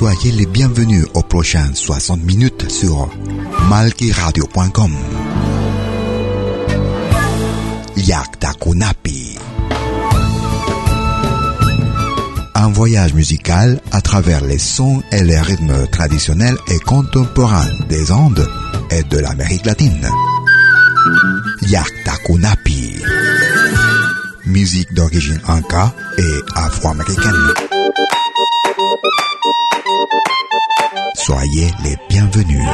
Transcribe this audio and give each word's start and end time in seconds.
Soyez 0.00 0.32
les 0.32 0.46
bienvenus 0.46 1.04
aux 1.12 1.22
prochaines 1.22 1.74
60 1.74 2.22
minutes 2.24 2.70
sur 2.70 3.10
malkiradio.com. 3.68 4.96
Yaktakunapi. 7.98 9.38
Un 12.54 12.68
voyage 12.72 13.12
musical 13.12 13.78
à 13.92 14.00
travers 14.00 14.42
les 14.42 14.58
sons 14.58 15.02
et 15.12 15.22
les 15.22 15.38
rythmes 15.38 15.86
traditionnels 15.88 16.56
et 16.68 16.78
contemporains 16.78 17.68
des 17.90 18.10
Andes 18.10 18.48
et 18.90 19.02
de 19.02 19.18
l'Amérique 19.18 19.66
latine. 19.66 20.08
Yaktakunapi. 21.68 23.02
Musique 24.46 24.94
d'origine 24.94 25.42
inca 25.46 25.92
et 26.16 26.40
afro-américaine. 26.56 27.52
Soyez 31.14 31.70
les 31.84 31.96
bienvenus. 32.08 32.66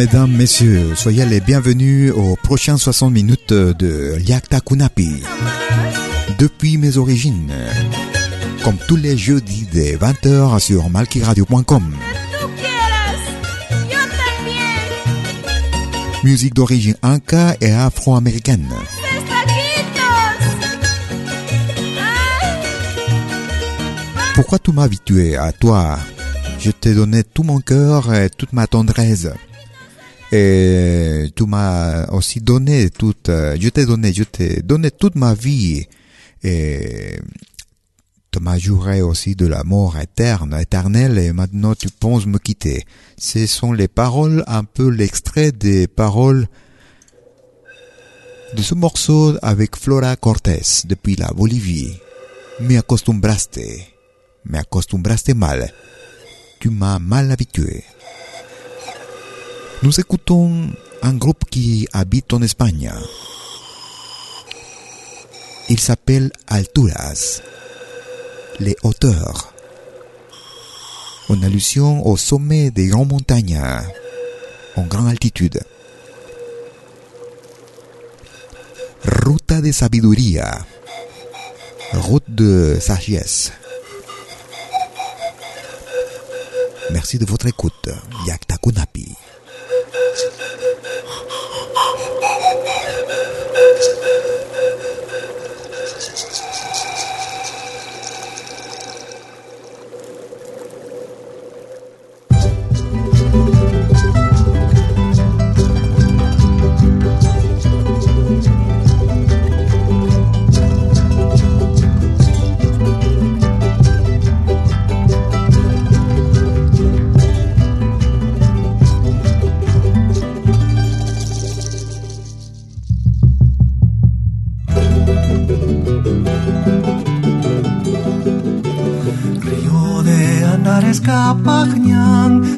Mesdames, 0.00 0.32
messieurs, 0.32 0.94
soyez 0.94 1.26
les 1.26 1.40
bienvenus 1.40 2.10
aux 2.12 2.34
prochains 2.34 2.78
60 2.78 3.12
minutes 3.12 3.52
de 3.52 4.16
Liakta 4.16 4.60
Kunapi. 4.60 5.22
Depuis 6.38 6.78
mes 6.78 6.96
origines, 6.96 7.52
comme 8.64 8.78
tous 8.88 8.96
les 8.96 9.18
jeudis 9.18 9.68
dès 9.70 9.96
20h 9.96 10.58
sur 10.58 10.88
malkiradio.com. 10.88 11.94
Musique 16.24 16.54
d'origine 16.54 16.96
inca 17.02 17.54
et 17.60 17.70
afro-américaine. 17.70 18.70
Pourquoi 24.34 24.58
tu 24.58 24.72
m'as 24.72 24.84
habitué 24.84 25.36
à 25.36 25.52
toi? 25.52 25.98
Je 26.58 26.70
t'ai 26.70 26.94
donné 26.94 27.22
tout 27.22 27.42
mon 27.42 27.60
cœur 27.60 28.14
et 28.14 28.30
toute 28.30 28.54
ma 28.54 28.66
tendresse. 28.66 29.28
Et 30.32 31.30
tu 31.34 31.44
m'as 31.44 32.06
aussi 32.08 32.40
donné 32.40 32.90
toute, 32.90 33.28
je 33.28 33.68
t'ai 33.68 33.84
donné, 33.84 34.12
je 34.12 34.24
t'ai 34.24 34.62
donné 34.62 34.90
toute 34.90 35.16
ma 35.16 35.34
vie. 35.34 35.86
Et 36.42 37.18
tu 38.30 38.38
m'as 38.40 38.58
juré 38.58 39.02
aussi 39.02 39.34
de 39.34 39.46
l'amour 39.46 39.98
éterne, 39.98 40.56
éternel, 40.60 41.18
et 41.18 41.32
maintenant 41.32 41.74
tu 41.74 41.88
penses 41.88 42.26
me 42.26 42.38
quitter. 42.38 42.84
Ce 43.18 43.44
sont 43.46 43.72
les 43.72 43.88
paroles, 43.88 44.44
un 44.46 44.62
peu 44.62 44.88
l'extrait 44.88 45.50
des 45.50 45.88
paroles 45.88 46.46
de 48.54 48.62
ce 48.62 48.74
morceau 48.74 49.36
avec 49.42 49.76
Flora 49.76 50.14
Cortés 50.14 50.62
depuis 50.84 51.16
la 51.16 51.28
Bolivie. 51.28 51.92
Me 52.60 52.78
acostumbraste, 52.78 53.60
me 54.44 54.58
acostumbraste 54.58 55.34
mal. 55.34 55.72
Tu 56.60 56.70
m'as 56.70 56.98
mal 57.00 57.30
habitué. 57.32 57.84
Nous 59.82 59.98
écoutons 59.98 60.68
un 61.00 61.14
groupe 61.14 61.44
qui 61.50 61.88
habite 61.94 62.34
en 62.34 62.42
Espagne. 62.42 62.92
Il 65.70 65.80
s'appelle 65.80 66.30
Alturas, 66.48 67.40
les 68.58 68.76
hauteurs. 68.82 69.54
En 71.30 71.42
allusion 71.42 72.06
au 72.06 72.18
sommet 72.18 72.70
des 72.70 72.88
grandes 72.88 73.08
montagnes, 73.08 73.62
en 74.76 74.82
grande 74.82 75.08
altitude. 75.08 75.62
Ruta 79.02 79.62
de 79.62 79.72
sabiduría, 79.72 80.66
route 81.94 82.28
de 82.28 82.76
sagesse. 82.78 83.52
Merci 86.90 87.18
de 87.18 87.24
votre 87.24 87.46
écoute. 87.46 87.88
Yakta 88.26 88.58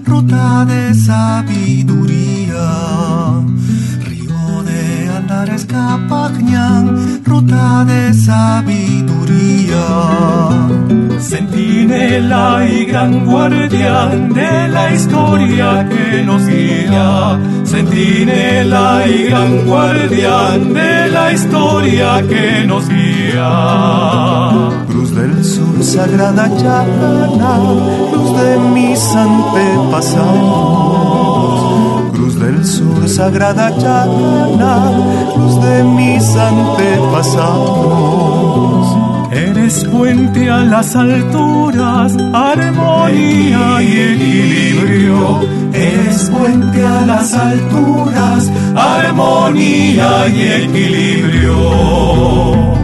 Ruta 0.04 0.64
de 0.64 0.94
sabiduría. 0.94 2.68
Río 4.04 4.62
de 4.62 5.08
Andares 5.16 5.64
Capagñán, 5.64 7.22
ruta 7.24 7.84
de 7.84 8.12
sabiduría. 8.14 9.86
Centinela 11.20 12.66
y 12.68 12.84
gran 12.84 13.24
guardián 13.24 14.32
de 14.32 14.68
la 14.68 14.92
historia 14.92 15.88
que 15.88 16.22
nos 16.22 16.46
guía. 16.46 17.38
Centinela 17.64 19.06
y 19.06 19.24
gran 19.24 19.66
guardián 19.66 20.72
de 20.74 21.08
la 21.08 21.32
historia 21.32 22.22
que 22.28 22.66
nos 22.66 22.88
guía. 22.88 24.81
Sagrada 25.80 26.48
Llana, 26.48 27.58
Cruz 28.10 28.30
de 28.40 28.58
mis 28.74 29.00
antepasados. 29.16 32.12
Cruz 32.12 32.34
del 32.38 32.64
Sur, 32.64 33.08
Sagrada 33.08 33.70
Llana, 33.70 34.92
Cruz 35.34 35.60
de 35.60 35.82
mis 35.84 36.36
antepasados. 36.36 38.96
Eres 39.32 39.84
puente 39.84 40.50
a 40.50 40.58
las 40.58 40.94
alturas, 40.94 42.16
armonía 42.32 43.82
y 43.82 43.98
equilibrio. 44.12 45.40
Eres 45.72 46.30
puente 46.30 46.86
a 46.86 47.00
las 47.06 47.34
alturas, 47.34 48.48
armonía 48.76 50.28
y 50.28 50.42
equilibrio. 50.64 52.81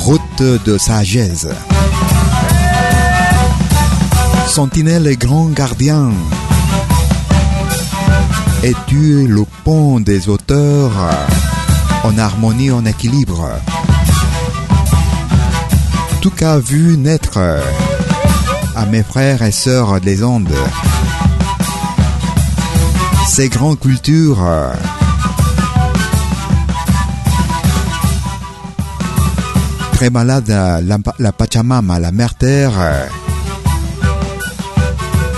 Route 0.00 0.42
de 0.64 0.78
sagesse. 0.78 1.46
Sentinelle 4.48 5.06
et 5.06 5.16
grand 5.16 5.46
gardien. 5.46 6.10
Es-tu 8.64 9.28
le 9.28 9.44
pont 9.62 10.00
des 10.00 10.28
auteurs? 10.28 10.90
En 12.02 12.18
harmonie, 12.18 12.72
en 12.72 12.84
équilibre 12.84 13.48
Tout 16.20 16.30
qu'a 16.30 16.58
vu 16.58 16.96
naître 16.98 17.38
à 18.74 18.86
mes 18.86 19.04
frères 19.04 19.42
et 19.42 19.52
sœurs 19.52 20.00
des 20.00 20.24
Andes. 20.24 20.48
Ces 23.28 23.48
grandes 23.48 23.78
cultures 23.78 24.42
très 29.94 30.10
malade, 30.10 30.48
la, 30.48 30.98
la 31.18 31.32
Pachamama, 31.32 32.00
la 32.00 32.10
mère 32.10 32.34
terre. 32.34 32.72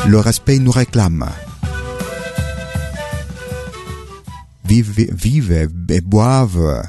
Le 0.06 0.18
respect 0.18 0.58
nous 0.58 0.70
réclame. 0.70 1.26
Vivent, 4.64 5.06
vivent 5.12 5.68
et 5.90 6.00
boivent 6.00 6.82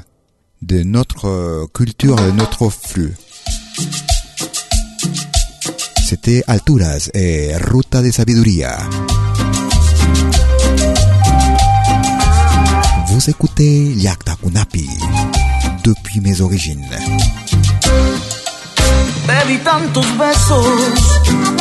de 0.62 0.82
notre 0.82 1.68
culture, 1.74 2.16
de 2.16 2.30
notre 2.30 2.70
flux. 2.70 3.14
C'était 6.04 6.42
Alturas 6.46 7.10
et 7.12 7.52
Ruta 7.56 8.02
de 8.02 8.10
Sabiduría. 8.10 8.78
Vous 13.08 13.30
écoutez 13.30 13.92
Yakta 13.92 14.36
Kunapi 14.42 14.88
depuis 15.84 16.20
mes 16.20 16.40
origines. 16.40 16.86
Te 19.28 19.44
di 19.46 19.58
tantos 19.58 20.06
besos 20.16 20.64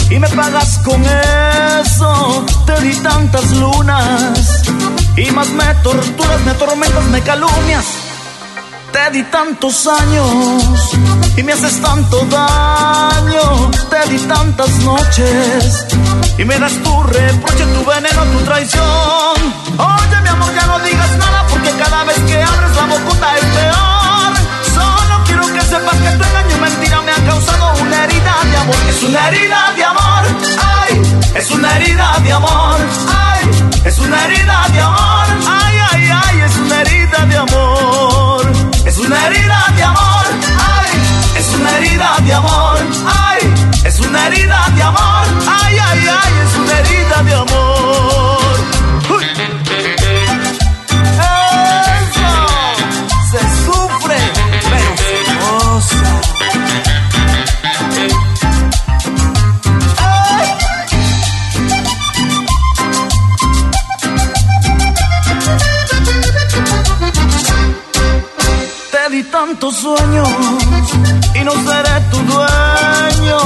y 0.10 0.18
me 0.20 0.30
pagas 0.30 0.80
con 0.86 1.04
eso. 1.04 2.46
Te 2.66 2.80
di 2.80 2.96
tantas 2.96 3.52
lunas 3.52 4.62
y 5.18 5.30
más 5.32 5.50
me 5.50 5.66
torturas, 5.84 6.42
me 6.46 6.52
atormentas, 6.52 7.04
me 7.12 7.22
calumnias. 7.24 7.86
Te 8.94 9.12
di 9.12 9.24
tantos 9.24 9.86
años 9.86 10.92
y 11.36 11.44
me 11.44 11.52
haces 11.52 11.82
tanto 11.82 12.26
daño. 12.32 13.70
Te 13.90 14.12
di 14.12 14.20
tantas 14.20 14.70
noches 14.80 15.88
y 16.38 16.46
me 16.46 16.58
das 16.58 16.72
tu 16.72 17.04
reproche, 17.04 17.66
tu 17.66 17.84
veneno, 17.84 18.24
tu 18.32 18.46
traición. 18.46 19.36
Oye, 19.78 20.22
mi 20.24 20.30
amor, 20.30 20.56
ya 20.56 20.68
no 20.68 20.80
digas 20.80 21.18
nada 21.18 21.46
porque 21.50 21.72
cada 21.72 22.06
vez 22.06 22.20
que 22.20 22.42
abres 22.42 22.76
la 22.78 22.86
boca 22.86 23.36
es 23.36 23.46
peor. 23.46 23.87
Sepas 25.78 25.96
que 25.98 26.10
tu 26.10 26.24
engaño 26.24 26.58
y 26.58 26.60
mentira 26.60 27.02
me 27.02 27.12
han 27.12 27.26
causado 27.28 27.84
una 27.84 28.04
herida 28.04 28.34
de 28.50 28.58
amor. 28.58 28.76
Es 28.90 29.04
una 29.04 29.28
herida 29.28 29.74
de 29.76 29.84
amor, 29.84 30.24
ay, 30.58 31.02
es 31.36 31.52
una 31.52 31.76
herida 31.76 32.20
de 32.24 32.32
amor, 32.32 32.78
ay, 33.16 33.42
es 33.86 34.00
una 34.00 34.26
herida 34.26 34.66
de 34.74 34.82
amor, 34.82 35.28
ay, 35.48 35.78
ay, 35.92 36.10
ay, 36.24 36.42
es 36.42 36.56
una 36.58 36.82
herida 36.82 37.26
de 37.28 37.38
amor. 37.38 38.52
Es 38.88 38.98
una 38.98 39.28
herida 39.28 39.66
de 39.76 39.84
amor, 39.84 40.26
ay, 40.66 40.90
es 41.38 41.48
una 41.54 41.78
herida 41.78 42.16
de 42.26 42.34
amor, 42.34 42.78
ay, 43.06 43.40
es 43.86 44.00
una 44.00 44.28
herida 44.28 44.66
de 44.76 44.82
amor, 44.82 45.26
ay, 45.62 45.78
ay, 45.78 46.08
ay, 46.10 46.37
sueños 69.76 70.30
y 71.36 71.44
no 71.44 71.52
seré 71.52 72.00
tu 72.12 72.18
dueño. 72.34 73.38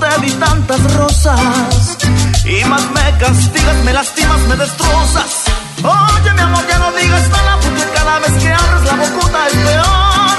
Te 0.00 0.20
di 0.22 0.32
tantas 0.32 0.94
rosas 0.94 1.98
y 2.44 2.64
más 2.64 2.82
me 2.90 3.18
castigas, 3.18 3.76
me 3.84 3.92
lastimas, 3.92 4.40
me 4.48 4.56
destrozas. 4.56 5.44
Oye, 5.82 6.32
mi 6.34 6.40
amor, 6.40 6.64
ya 6.68 6.78
no 6.78 6.92
digas 6.92 7.28
nada 7.28 7.58
porque 7.62 7.84
cada 7.94 8.18
vez 8.20 8.32
que 8.42 8.52
abres 8.52 8.84
la 8.84 8.94
bocuta 8.96 9.46
es 9.46 9.54
peor. 9.54 10.36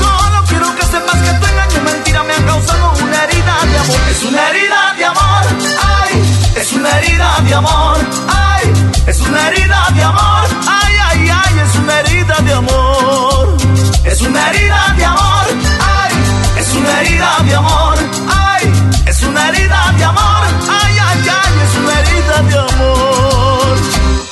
Solo 0.00 0.44
quiero 0.48 0.74
que 0.76 0.82
sepas 0.82 1.18
que 1.24 1.32
tu 1.38 1.46
engaño 1.46 1.80
mentira 1.84 2.22
me 2.22 2.32
han 2.34 2.44
causado 2.44 2.92
una 3.02 3.24
herida 3.24 3.54
de 3.70 3.78
amor. 3.78 4.00
Es 4.10 4.22
una 4.24 4.48
herida 4.48 4.94
de 4.96 5.04
amor, 5.04 5.44
ay, 5.82 6.22
es 6.56 6.72
una 6.72 6.98
herida 6.98 7.40
de 7.46 7.54
amor, 7.54 7.96
ay, 8.28 8.72
es 9.06 9.20
una 9.20 9.48
herida 9.48 9.90
de 9.94 10.02
amor, 10.02 10.48
ay, 10.66 10.94
ay, 11.10 11.30
ay, 11.44 11.58
es 11.66 11.76
una 11.76 12.00
herida 12.00 12.36
de 12.40 12.52
amor. 12.52 13.67
Es 14.04 14.22
una 14.22 14.50
herida 14.50 14.94
de 14.96 15.04
amor, 15.04 15.46
ay, 15.80 16.12
es 16.58 16.74
una 16.74 17.00
herida 17.00 17.36
de 17.44 17.54
amor, 17.54 17.98
ay, 18.28 18.72
es 19.06 19.22
una 19.22 19.48
herida 19.48 19.94
de 19.96 20.04
amor, 20.04 20.46
ay, 20.70 20.96
ay, 20.98 21.28
ay, 21.28 21.52
es 21.64 21.76
una 21.78 22.00
herida 22.00 22.42
de 22.42 22.58
amor. 22.58 23.78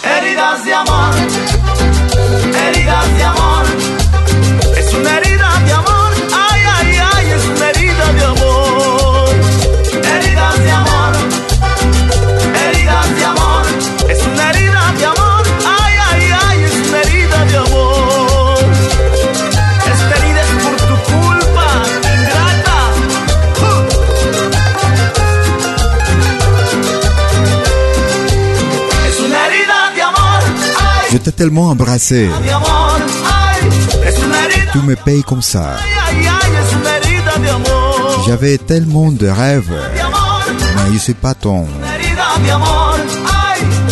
Heridas 0.03 0.65
de 0.65 0.75
amor, 0.75 1.15
heridas 2.69 3.17
de 3.17 3.25
amor, 3.25 3.46
tellement 31.37 31.69
embrassé. 31.69 32.29
Tout 34.73 34.83
me 34.83 34.97
paye 34.97 35.23
comme 35.23 35.43
ça. 35.43 35.77
J'avais 38.27 38.59
tellement 38.59 39.13
de 39.13 39.29
rêves. 39.29 39.71
Mais 40.77 40.89
je 40.89 40.95
ne 40.95 40.99
suis 40.99 41.15
pas 41.15 41.35
ton. 41.35 41.67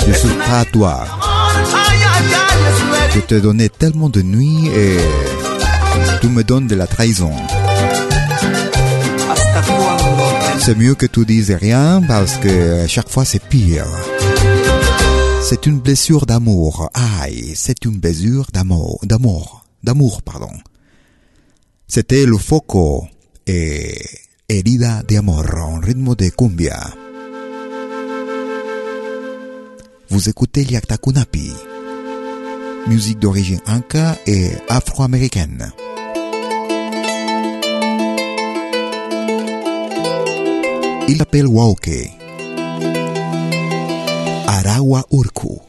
Je 0.06 0.12
suis 0.12 0.28
pas 0.28 0.64
toi. 0.72 1.04
Je 3.14 3.20
te 3.20 3.34
donnais 3.34 3.68
tellement 3.68 4.08
de 4.08 4.22
nuits 4.22 4.68
et 4.74 4.98
tu 6.20 6.28
me 6.28 6.42
donnes 6.42 6.66
de 6.66 6.74
la 6.74 6.86
trahison. 6.86 7.32
C'est 10.58 10.76
mieux 10.76 10.94
que 10.94 11.06
tu 11.06 11.24
dises 11.26 11.52
rien 11.52 12.00
parce 12.08 12.36
que 12.38 12.86
chaque 12.88 13.08
fois 13.10 13.24
c'est 13.24 13.42
pire. 13.42 13.86
C'est 15.46 15.66
une 15.66 15.78
blessure 15.78 16.24
d'amour. 16.24 16.88
Aïe, 16.94 17.52
c'est 17.54 17.84
une 17.84 17.98
blessure 17.98 18.46
d'amour, 18.50 18.98
d'amour, 19.02 19.66
d'amour, 19.82 20.22
pardon. 20.22 20.50
C'était 21.86 22.24
le 22.24 22.38
foco 22.38 23.06
et 23.46 23.94
herida 24.48 25.02
de 25.02 25.18
amor 25.18 25.44
en 25.54 25.80
rythme 25.80 26.14
de 26.14 26.30
cumbia. 26.30 26.94
Vous 30.08 30.30
écoutez 30.30 30.64
Liakta 30.64 30.96
Kunapi, 30.96 31.52
musique 32.86 33.18
d'origine 33.18 33.60
inca 33.66 34.16
et 34.26 34.48
afro-américaine. 34.70 35.72
Il 41.06 41.20
appelle 41.20 41.46
Wauke. 41.46 42.23
Arawa 44.46 45.04
Urku. 45.10 45.63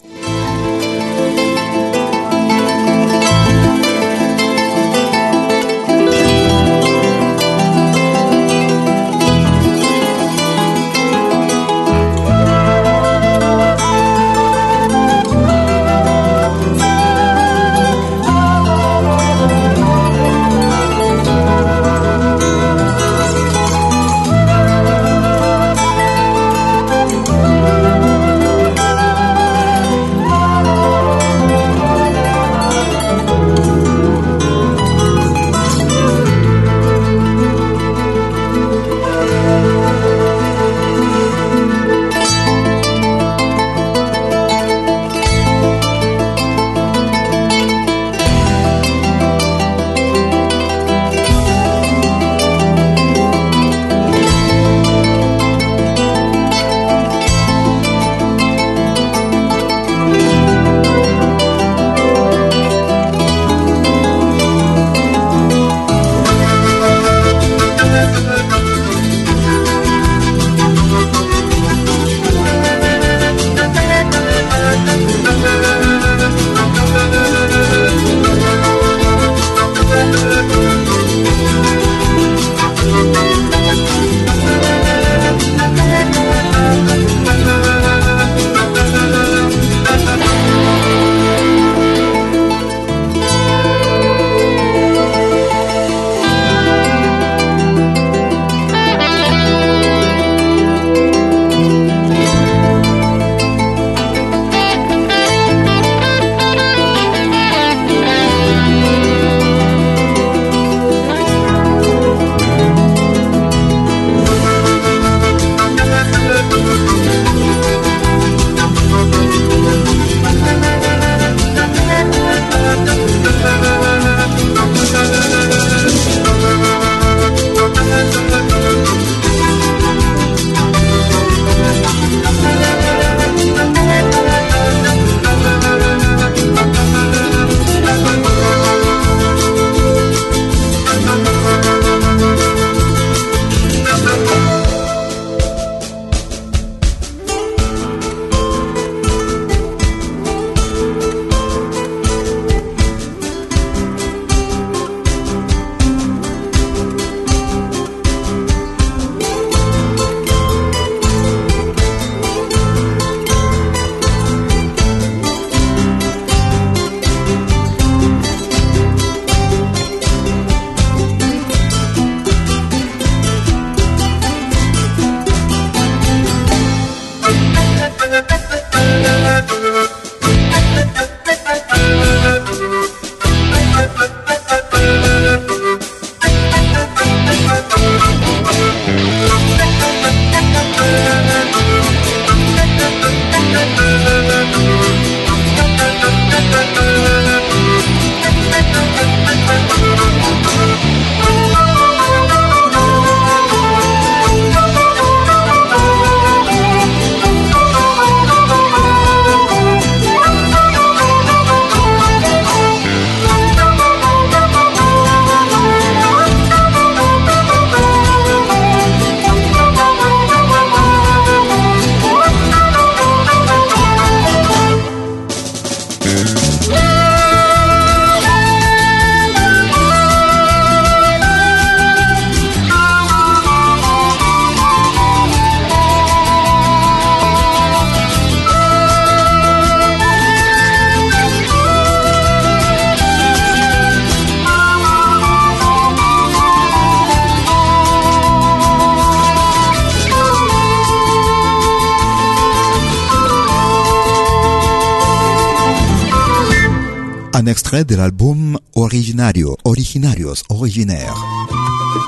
Extrait 257.66 257.84
de 257.84 257.96
l'album 257.96 258.60
Originario, 258.76 259.58
Originarios, 259.64 260.44
Originaires, 260.50 261.16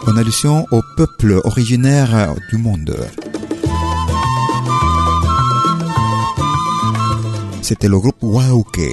en 0.06 0.15
allusion 0.15 0.67
au 0.72 0.84
peuple 0.96 1.41
originaire 1.46 2.36
du 2.52 2.58
monde. 2.60 2.96
C'était 7.63 7.88
le 7.88 7.98
groupe 7.98 8.22
Wauke. 8.22 8.88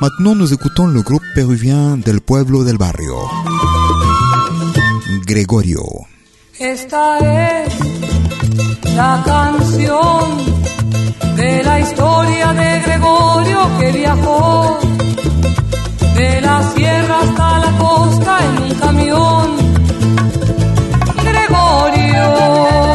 Maintenant, 0.00 0.34
nous 0.34 0.52
écoutons 0.52 0.88
le 0.88 1.02
groupe 1.02 1.22
péruvien 1.36 1.96
del 1.96 2.20
pueblo 2.20 2.64
del 2.64 2.78
barrio, 2.78 3.14
Gregorio. 5.24 5.84
Esta 6.58 7.18
es 7.18 7.72
la 8.96 9.22
canción 9.24 10.22
de 11.36 11.62
la 11.62 11.78
historia 11.78 12.52
de 12.54 12.80
Gregorio 12.80 13.60
que 13.78 13.92
viajó 13.92 14.81
de 16.22 16.40
la 16.40 16.62
sierra 16.74 17.18
hasta 17.20 17.58
la 17.58 17.78
costa 17.78 18.38
en 18.46 18.62
un 18.62 18.74
camión. 18.78 19.56
Gregorio. 21.24 22.91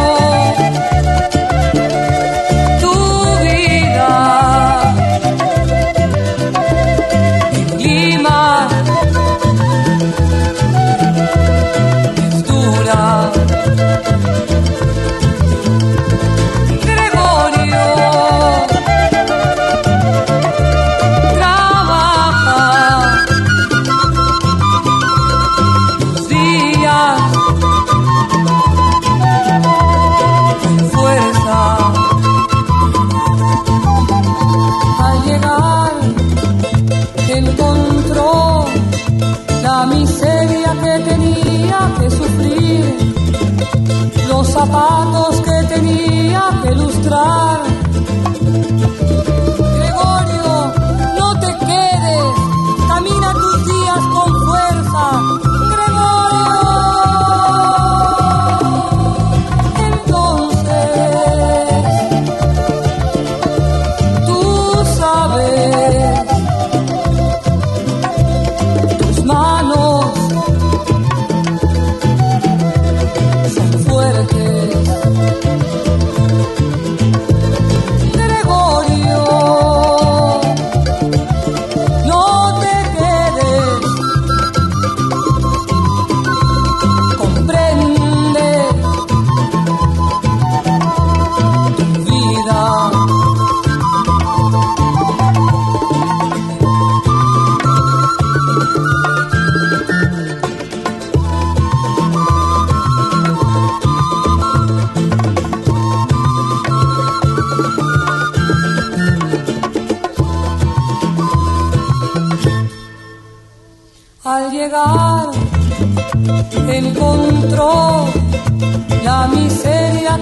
Zapatos 44.58 45.42
que 45.42 45.76
tenía 45.76 46.44
que 46.64 46.72
ilustrar. 46.72 47.58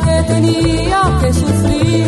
Que 0.03 0.33
tenía 0.33 1.01
que 1.21 1.33
sufrir, 1.33 2.07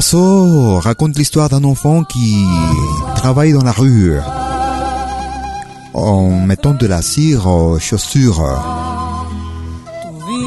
morceau 0.00 0.78
raconte 0.78 1.16
l'histoire 1.16 1.48
d'un 1.48 1.64
enfant 1.64 2.04
qui 2.04 2.44
travaille 3.14 3.54
dans 3.54 3.64
la 3.64 3.72
rue 3.72 4.12
en 5.94 6.28
mettant 6.44 6.74
de 6.74 6.86
la 6.86 7.00
cire 7.00 7.46
aux 7.46 7.78
chaussures. 7.78 8.44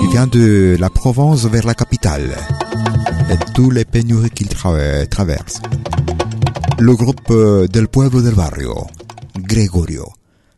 Il 0.03 0.09
vient 0.11 0.27
de 0.27 0.77
la 0.79 0.91
Provence 0.91 1.45
vers 1.45 1.65
la 1.65 1.73
capitale 1.73 2.29
et 3.31 3.37
tous 3.55 3.71
les 3.71 3.85
pénuries 3.85 4.29
qu'il 4.29 4.49
tra- 4.49 5.07
traverse. 5.07 5.55
Le 6.77 6.95
groupe 6.95 7.31
euh, 7.31 7.65
del 7.67 7.87
pueblo 7.87 8.21
del 8.21 8.35
barrio, 8.35 8.85
Gregorio. 9.39 10.05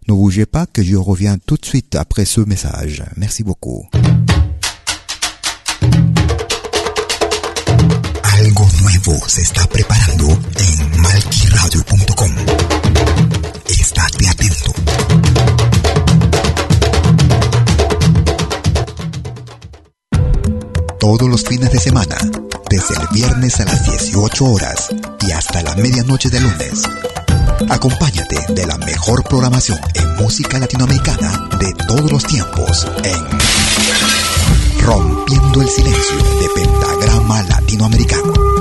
Ne 0.09 0.13
bougez 0.13 0.45
pas 0.45 0.65
que 0.65 0.83
je 0.83 0.97
reviens 0.97 1.37
tout 1.45 1.55
de 1.55 1.65
suite 1.65 1.95
après 1.95 2.25
ce 2.25 2.41
message. 2.41 3.03
Merci 3.15 3.43
beaucoup. 3.45 3.85
Nuevo 9.05 9.27
se 9.27 9.41
está 9.41 9.65
preparando 9.67 10.27
en 10.27 11.01
malquiradio.com. 11.01 12.31
Estate 13.67 14.27
atento. 14.27 14.73
Todos 20.99 21.29
los 21.29 21.43
fines 21.43 21.71
de 21.71 21.79
semana, 21.79 22.17
desde 22.69 22.95
el 22.95 23.07
viernes 23.13 23.59
a 23.59 23.65
las 23.65 23.85
18 23.85 24.45
horas 24.45 24.89
y 25.21 25.31
hasta 25.31 25.63
la 25.63 25.75
medianoche 25.75 26.29
de 26.29 26.39
lunes. 26.39 26.83
Acompáñate 27.69 28.53
de 28.53 28.67
la 28.67 28.77
mejor 28.77 29.23
programación 29.23 29.79
en 29.95 30.15
música 30.17 30.59
latinoamericana 30.59 31.49
de 31.59 31.73
todos 31.87 32.11
los 32.11 32.23
tiempos 32.25 32.87
en 33.03 34.81
Rompiendo 34.83 35.61
el 35.61 35.69
Silencio 35.69 36.17
de 36.17 36.49
Pentagrama 36.55 37.43
Latinoamericano. 37.43 38.60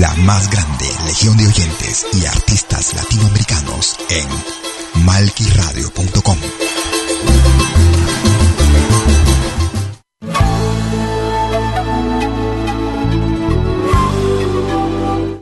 La 0.00 0.14
más 0.16 0.50
grande 0.50 0.86
legión 1.06 1.36
de 1.38 1.46
oyentes 1.46 2.06
y 2.12 2.26
artistas 2.26 2.94
latinoamericanos 2.94 3.96
en 4.10 5.04
malquiradio.com. 5.04 6.36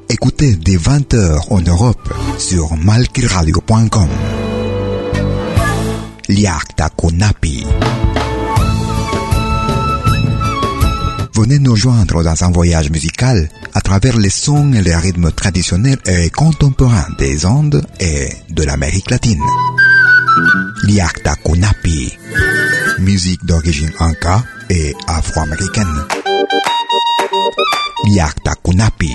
Écoutez 0.08 0.56
dès 0.56 0.76
20h 0.76 1.46
en 1.50 1.60
Europe 1.60 2.14
sur 2.38 2.76
malquiradio.com. 2.76 4.08
Liakta 6.28 6.90
Konapi. 6.90 7.66
Venez 11.34 11.58
nous 11.58 11.74
joindre 11.74 12.22
dans 12.22 12.44
un 12.44 12.52
voyage 12.52 12.90
musical 12.90 13.48
à 13.74 13.80
travers 13.80 14.16
les 14.16 14.30
sons 14.30 14.72
et 14.72 14.82
les 14.82 14.94
rythmes 14.94 15.32
traditionnels 15.32 15.98
et 16.06 16.30
contemporains 16.30 17.08
des 17.18 17.44
Andes 17.44 17.84
et 18.00 18.28
de 18.50 18.62
l'Amérique 18.62 19.10
latine. 19.10 19.42
Liakta 20.84 21.34
Kunapi. 21.44 22.16
Musique 23.00 23.44
d'origine 23.44 23.92
inca 23.98 24.42
et 24.70 24.94
afro-américaine. 25.06 26.04
Liakta 28.06 28.54
Kunapi. 28.64 29.12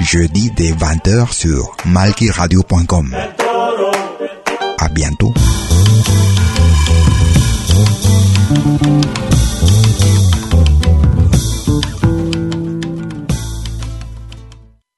Jeudi 0.00 0.50
dès 0.56 0.72
20h 0.72 1.32
sur 1.32 1.76
malkiradio.com. 1.84 3.14
À 4.78 4.88
bientôt. 4.88 5.32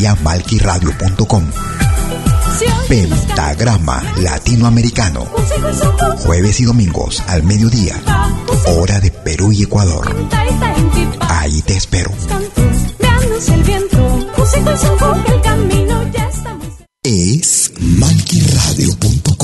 Vía 0.00 0.16
malquiradio.com 0.24 1.44
Pentagrama 2.88 4.02
Latinoamericano. 4.16 5.26
Jueves 6.24 6.58
y 6.60 6.64
domingos 6.64 7.22
al 7.26 7.42
mediodía. 7.42 8.00
Hora 8.64 8.98
de 8.98 9.10
Perú 9.10 9.52
y 9.52 9.64
Ecuador. 9.64 10.16
Ahí 11.28 11.60
te 11.60 11.76
espero. 11.76 12.10
Es 17.02 17.72
malquiradio.com. 17.78 19.39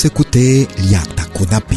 Vous 0.00 0.06
écoutez 0.06 0.66
Liata 0.78 1.24
Kunapi. 1.34 1.76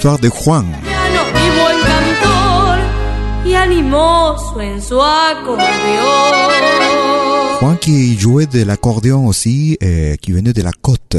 L'histoire 0.00 0.18
de 0.18 0.30
Juan. 0.30 0.64
Juan 7.60 7.76
qui 7.78 8.18
jouait 8.18 8.46
de 8.46 8.62
l'accordéon 8.62 9.26
aussi, 9.26 9.76
euh, 9.82 10.16
qui 10.16 10.32
venait 10.32 10.54
de 10.54 10.62
la 10.62 10.70
côte. 10.72 11.18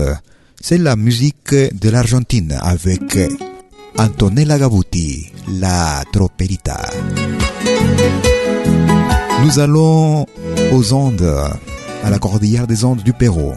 C'est 0.60 0.80
la 0.80 0.96
musique 0.96 1.54
de 1.54 1.90
l'Argentine 1.92 2.58
avec 2.60 3.20
Antonella 4.00 4.58
Gabuti, 4.58 5.32
la 5.48 6.02
troperita. 6.12 6.82
Nous 9.44 9.60
allons 9.60 10.26
aux 10.72 10.94
Andes, 10.94 11.32
à 12.04 12.10
la 12.10 12.18
cordillère 12.18 12.66
des 12.66 12.84
Andes 12.84 13.04
du 13.04 13.14
Pérou. 13.14 13.54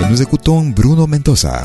Et 0.00 0.08
nous 0.08 0.22
écoutons 0.22 0.62
Bruno 0.66 1.08
Mendoza. 1.08 1.64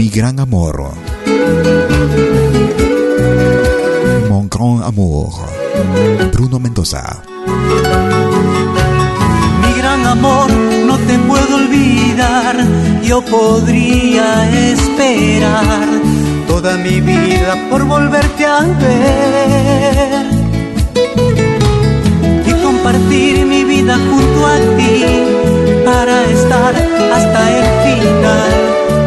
Mi 0.00 0.08
gran 0.08 0.40
amor. 0.40 0.94
Mon 4.30 4.48
grand 4.48 4.82
amour. 4.82 5.28
Bruno 6.32 6.58
Mendoza. 6.58 7.22
Mi 9.60 9.72
gran 9.78 10.06
amor, 10.06 10.50
no 10.86 10.96
te 11.06 11.18
puedo 11.28 11.56
olvidar. 11.56 12.56
Yo 13.02 13.20
podría 13.20 14.48
esperar 14.70 15.86
toda 16.48 16.78
mi 16.78 17.02
vida 17.02 17.68
por 17.68 17.84
volverte 17.84 18.46
a 18.46 18.60
ver 18.60 20.26
y 22.46 22.52
compartir 22.62 23.44
mi 23.44 23.64
vida 23.64 23.98
junto 23.98 24.46
a 24.46 24.56
ti 24.78 25.04
para 25.84 26.24
estar 26.24 26.74
hasta 27.12 27.40
el 27.58 27.64
final. 27.84 28.99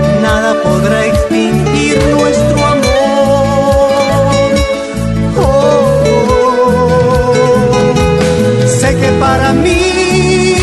Nada 0.43 0.61
podrá 0.61 1.05
extinguir 1.05 1.97
nuestro 2.11 2.65
amor. 2.65 4.51
Oh. 5.37 6.03
Sé 8.67 8.89
que 8.97 9.09
para 9.21 9.53
mí 9.53 10.55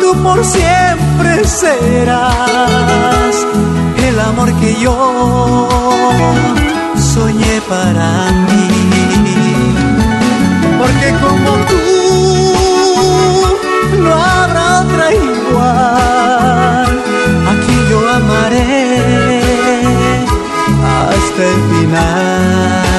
tú 0.00 0.10
por 0.22 0.42
siempre 0.42 1.44
serás 1.44 3.36
el 4.08 4.18
amor 4.20 4.50
que 4.60 4.70
yo 4.80 4.96
soñé 7.12 7.60
para 7.68 8.08
mí. 8.46 8.68
Porque 10.80 11.08
como 11.24 11.50
tú 11.68 11.82
no 13.98 14.12
habrá 14.14 14.64
otra 14.80 15.12
igual. 15.12 16.31
Hasta 20.84 21.42
el 21.42 21.60
final. 21.70 22.91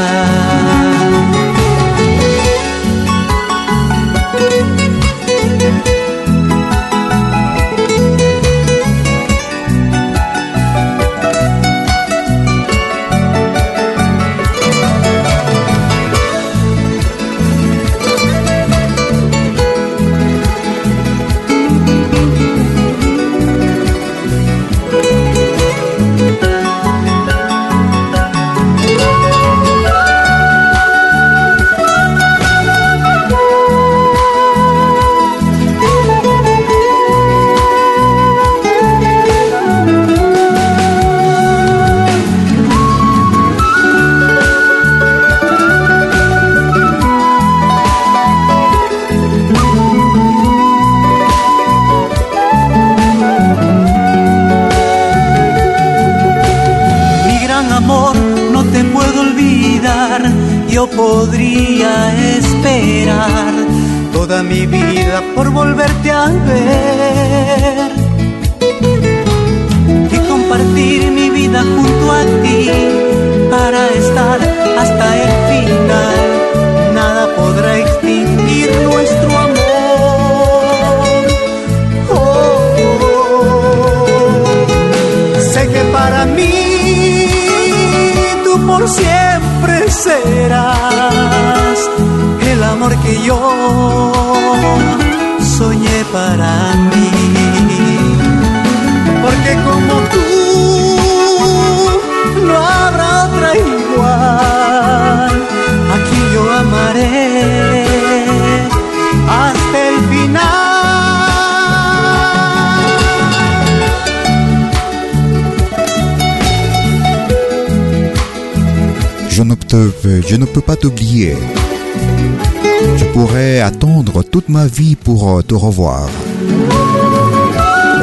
Toute 124.33 124.49
ma 124.49 124.65
vie 124.65 124.95
pour 124.95 125.29
euh, 125.29 125.41
te 125.43 125.53
revoir. 125.53 126.09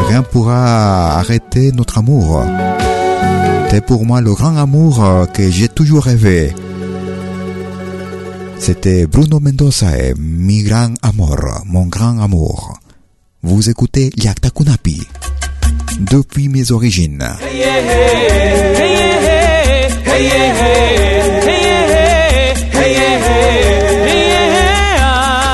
Rien 0.08 0.24
pourra 0.24 1.18
arrêter 1.20 1.70
notre 1.70 1.98
amour. 1.98 2.44
T'es 3.70 3.80
pour 3.80 4.04
moi 4.04 4.20
le 4.20 4.34
grand 4.34 4.56
amour 4.56 5.04
euh, 5.04 5.26
que 5.26 5.48
j'ai 5.48 5.68
toujours 5.68 6.02
rêvé. 6.02 6.52
C'était 8.58 9.06
Bruno 9.06 9.38
Mendoza 9.38 9.96
et 9.96 10.14
Mi 10.18 10.64
Gran 10.64 10.94
Amor, 11.02 11.62
mon 11.64 11.86
grand 11.86 12.20
amour. 12.20 12.74
Vous 13.44 13.70
écoutez 13.70 14.10
Yakta 14.16 14.50
Kunapi. 14.50 15.00
Depuis 16.10 16.48
mes 16.48 16.72
origines. 16.72 17.24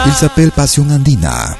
Il 0.07 0.13
s'appelle 0.15 0.51
Passion 0.51 0.87
Andina. 0.91 1.55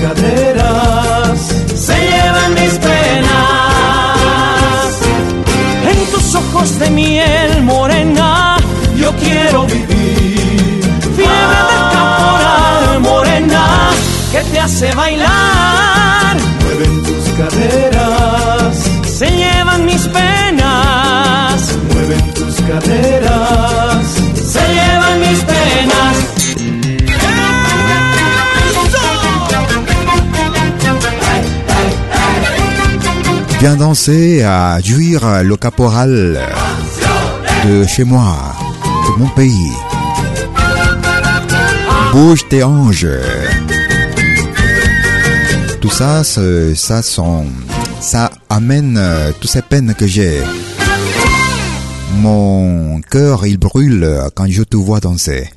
cadeiras. 0.00 0.53
Viens 33.64 33.76
danser 33.76 34.42
à 34.42 34.78
jouir 34.78 35.42
le 35.42 35.56
caporal 35.56 36.38
de 37.66 37.86
chez 37.86 38.04
moi, 38.04 38.54
de 39.06 39.18
mon 39.18 39.28
pays. 39.28 39.72
Bouge 42.12 42.46
tes 42.50 42.62
anges. 42.62 43.08
tout 45.80 45.88
ça, 45.88 46.22
ça, 46.24 47.00
ça 48.02 48.30
amène 48.50 48.98
euh, 48.98 49.32
toutes 49.40 49.50
ces 49.50 49.62
peines 49.62 49.94
que 49.94 50.06
j'ai. 50.06 50.42
Mon 52.18 53.00
cœur, 53.00 53.46
il 53.46 53.56
brûle 53.56 54.06
quand 54.34 54.46
je 54.46 54.62
te 54.62 54.76
vois 54.76 55.00
danser. 55.00 55.48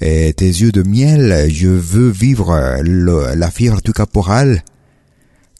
Et 0.00 0.32
tes 0.32 0.46
yeux 0.46 0.72
de 0.72 0.82
miel, 0.82 1.50
je 1.52 1.68
veux 1.68 2.08
vivre 2.08 2.58
la 2.82 3.50
fièvre 3.50 3.82
du 3.84 3.92
caporal 3.92 4.64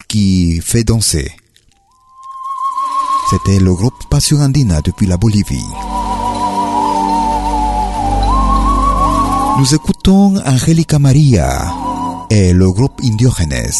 qui 0.07 0.59
fait 0.65 0.83
danser. 0.83 1.31
C'était 3.31 3.59
le 3.59 3.73
groupe 3.73 3.93
Passion 4.09 4.41
Andina 4.41 4.81
depuis 4.81 5.07
la 5.07 5.15
Bolivie. 5.15 5.63
Nous 9.57 9.73
écoutons 9.73 10.35
Angélica 10.45 10.99
Maria 10.99 11.73
et 12.29 12.51
le 12.51 12.69
groupe 12.69 12.99
Indiogenes. 13.01 13.71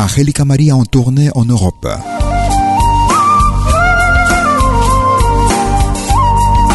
Angélica 0.00 0.44
Maria 0.44 0.74
en 0.74 0.84
tournée 0.84 1.30
en 1.36 1.44
Europe. 1.44 1.86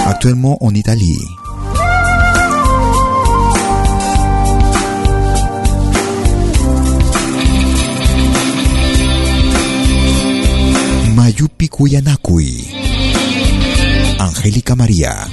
Actuellement 0.05 0.57
en 0.63 0.73
Italie. 0.73 1.19
Mayupi 11.21 11.67
Kuyanakui. 11.67 12.73
Angélica 14.17 14.75
María. 14.75 15.29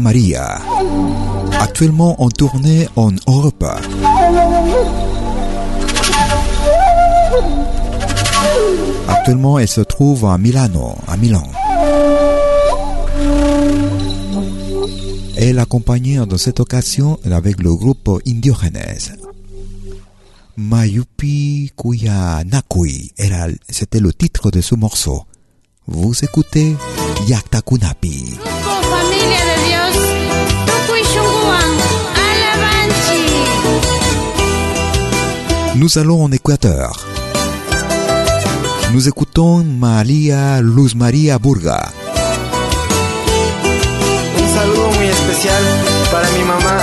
Maria, 0.00 0.60
actuellement 1.60 2.20
en 2.22 2.28
tournée 2.28 2.88
en 2.96 3.10
Europe. 3.28 3.64
Actuellement, 9.08 9.58
elle 9.58 9.68
se 9.68 9.80
trouve 9.80 10.26
à 10.26 10.38
Milano, 10.38 10.96
à 11.06 11.16
Milan. 11.16 11.46
Elle 15.36 15.58
accompagnée 15.58 16.16
dans 16.26 16.38
cette 16.38 16.60
occasion 16.60 17.18
avec 17.24 17.62
le 17.62 17.74
groupe 17.74 18.20
Indiogenes. 18.26 19.16
Mayupi 20.56 21.72
Kuya 21.76 22.44
Nakui, 22.44 23.12
c'était 23.68 24.00
le 24.00 24.12
titre 24.12 24.50
de 24.50 24.60
ce 24.60 24.74
morceau. 24.74 25.24
Vous 25.86 26.14
écoutez 26.22 26.76
Yaktakunapi. 27.28 28.38
Nous 35.76 35.98
allons 35.98 36.22
en 36.22 36.30
Équateur. 36.30 36.92
Nous 38.92 39.08
écoutons 39.08 39.64
María 39.64 40.60
Luz 40.60 40.94
María 40.94 41.36
Burga. 41.38 41.92
Un 44.38 44.54
saludo 44.54 44.90
muy 44.92 45.06
especial 45.06 45.62
para 46.12 46.30
mi 46.30 46.44
mamá 46.44 46.76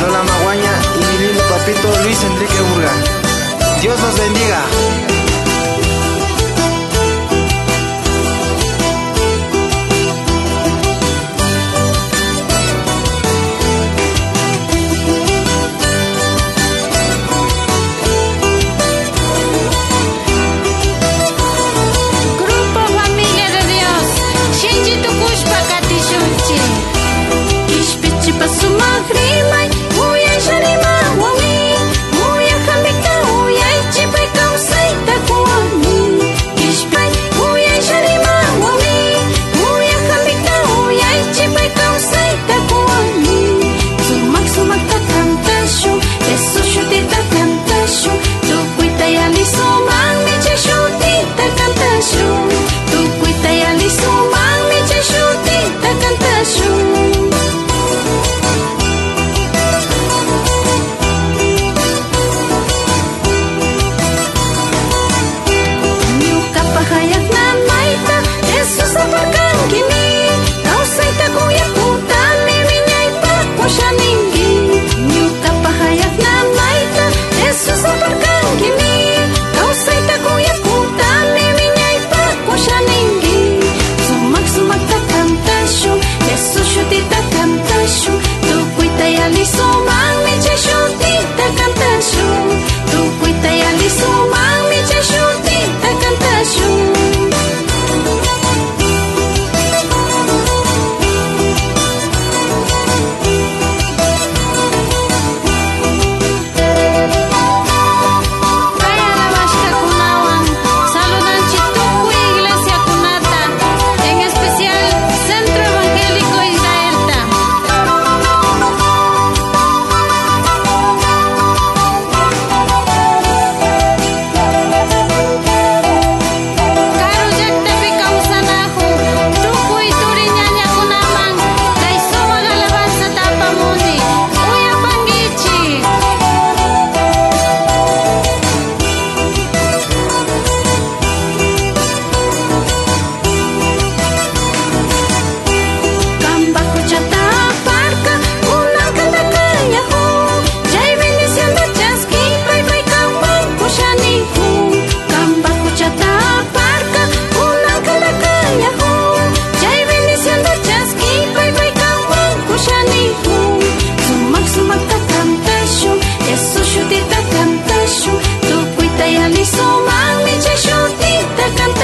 Lola 0.00 0.22
Maguaña 0.22 0.72
y 0.94 0.98
mi 0.98 1.26
lindo 1.26 1.42
papito 1.50 1.88
Luis 2.04 2.18
Enrique 2.22 2.60
Burga. 2.72 2.92
Dios 3.82 4.00
los 4.00 4.18
bendiga. 4.20 4.60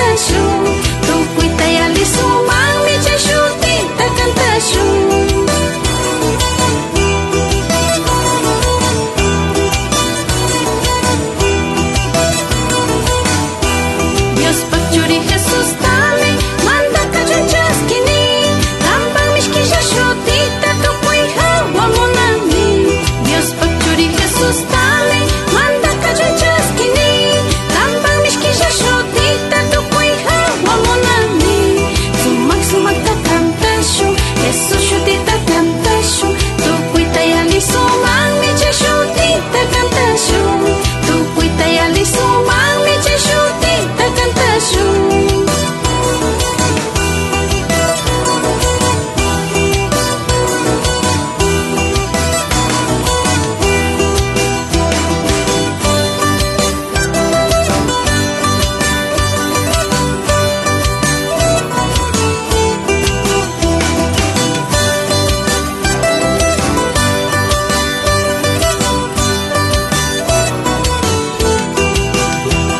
Sancho, 0.07 0.35
tu 1.07 1.35
cuita 1.35 1.69
y 1.69 1.77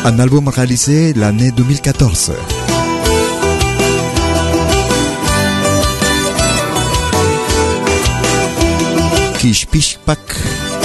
un 0.07 0.19
album 0.19 0.47
réalisé 0.47 1.13
l'année 1.13 1.51
2014. 1.51 2.31
Kishpishpak 9.39 10.19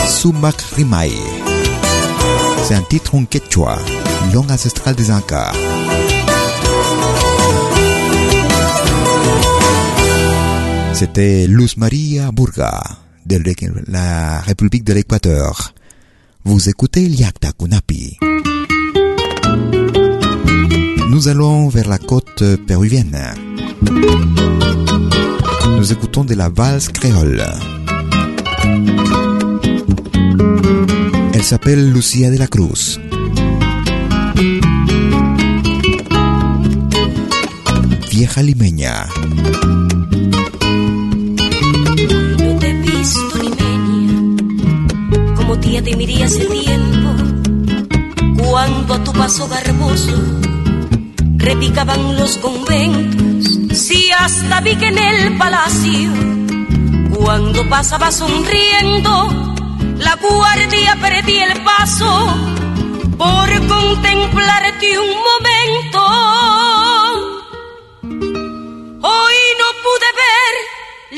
Sumak 0.08 0.60
Rimai. 0.74 1.12
C'est 2.64 2.74
un 2.74 2.82
titre 2.82 3.14
en 3.14 3.24
quechua, 3.24 3.78
langue 4.34 4.50
ancestrale 4.50 4.96
des 4.96 5.12
Incas. 5.12 5.52
C'était 10.94 11.46
Luz 11.46 11.76
Maria 11.76 12.32
Burga 12.32 12.82
de 13.24 13.40
la 13.86 14.40
République 14.40 14.82
de 14.82 14.94
l'Équateur. 14.94 15.74
Vous 16.44 16.68
écoutez 16.68 17.06
Liakta 17.06 17.52
Kunapi. 17.52 18.18
Nous 21.12 21.28
allons 21.28 21.68
vers 21.68 21.90
la 21.90 21.98
côte 21.98 22.42
péruvienne. 22.66 23.20
Nous 25.76 25.92
écoutons 25.92 26.24
de 26.24 26.34
la 26.34 26.48
valse 26.48 26.88
créole. 26.88 27.44
Elle 31.34 31.42
s'appelle 31.42 31.92
Lucia 31.92 32.30
de 32.30 32.38
la 32.38 32.46
Cruz. 32.46 32.98
Vieja 38.10 38.42
limeña. 38.42 39.06
No 42.38 42.58
te 42.58 42.70
he 42.70 42.74
visto 42.80 43.38
limeña, 43.42 44.36
como 45.36 45.58
tía 45.58 45.82
te 45.82 45.94
miré 45.94 46.24
hace 46.24 46.46
tiempo, 46.46 47.10
cuando 48.34 48.94
a 48.94 49.04
tu 49.04 49.12
paso 49.12 49.46
garboso 49.46 50.51
repicaban 51.42 52.16
los 52.16 52.38
conventos. 52.38 53.58
Si 53.76 54.10
hasta 54.12 54.60
vi 54.60 54.76
que 54.76 54.86
en 54.86 54.98
el 54.98 55.36
palacio, 55.36 56.10
cuando 57.16 57.68
pasaba 57.68 58.10
sonriendo, 58.10 59.28
la 59.98 60.16
guardia 60.16 60.96
perdí 61.00 61.38
el 61.38 61.62
paso 61.64 62.36
por 63.18 63.48
contemplarte 63.66 64.98
un 64.98 65.10
momento. 65.28 66.00
Hoy 69.02 69.38
no 69.60 69.68
pude 69.84 70.08
ver, 70.22 70.54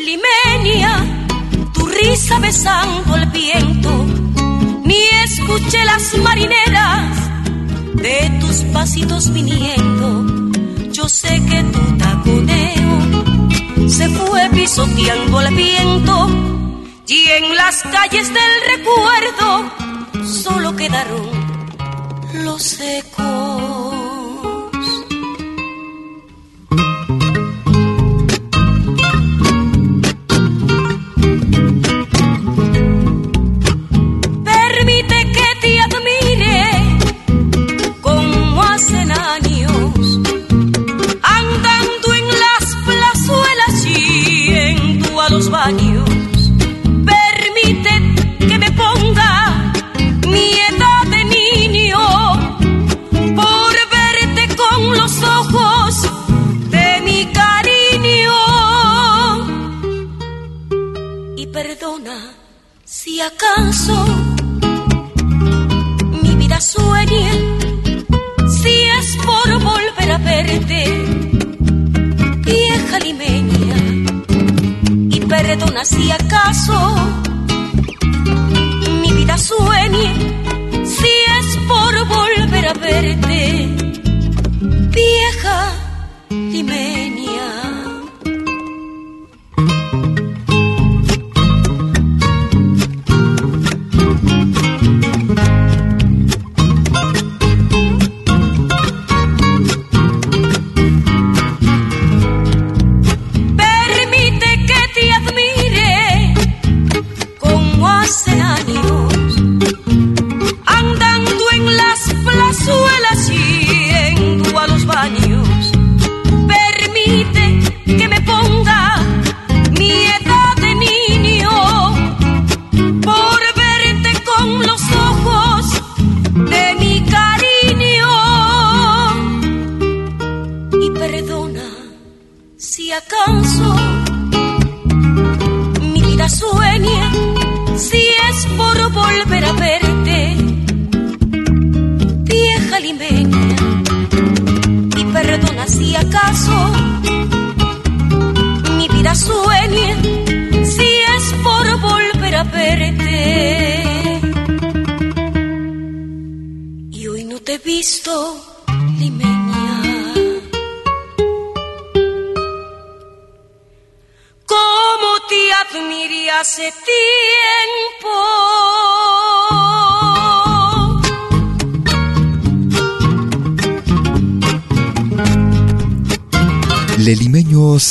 Limenia, 0.07 0.93
tu 1.75 1.87
risa 1.87 2.39
besando 2.39 3.17
el 3.17 3.27
viento, 3.27 3.91
ni 4.85 5.03
escuché 5.25 5.85
las 5.85 6.17
marineras 6.19 7.24
de 7.95 8.39
tus 8.41 8.57
pasitos 8.73 9.33
viniendo. 9.33 10.27
Yo 10.93 11.09
sé 11.09 11.43
que 11.49 11.63
tu 11.65 11.99
taconeo 11.99 13.89
se 13.89 14.09
fue 14.09 14.49
pisoteando 14.51 15.41
el 15.41 15.55
viento 15.55 16.29
y 17.07 17.29
en 17.29 17.57
las 17.57 17.83
calles 17.83 18.33
del 18.33 18.53
recuerdo 18.77 20.25
solo 20.25 20.75
quedaron 20.77 21.29
los 22.45 22.81
ecos. 22.81 23.44
Acaso 63.25 64.05
mi 66.23 66.35
vida 66.37 66.61
sueña, 66.61 67.33
si 68.59 68.75
es 68.99 69.17
por 69.25 69.49
volver 69.63 70.13
a 70.13 70.19
verte, 70.19 70.85
vieja 72.45 72.99
limeña, 72.99 73.77
y 75.11 75.21
perdona 75.21 75.85
si 75.85 76.11
acaso 76.11 76.79
mi 79.01 79.13
vida 79.13 79.39
sueña, 79.39 80.13
si 80.85 81.13
es 81.39 81.57
por 81.67 81.95
volver 82.07 82.69
a 82.69 82.75
verte, 82.75 83.69
vieja 84.91 85.73
limeña. 86.31 87.64